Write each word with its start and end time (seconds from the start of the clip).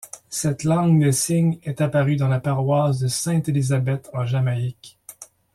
Cette 0.29 0.63
langue 0.63 0.99
des 1.03 1.11
signes 1.11 1.59
est 1.61 1.79
apparue 1.79 2.15
dans 2.15 2.27
la 2.27 2.39
paroisse 2.39 2.97
de 2.97 3.07
Saint 3.07 3.39
Elizabeth 3.45 4.09
en 4.15 4.25
Jamaïque. 4.25 4.97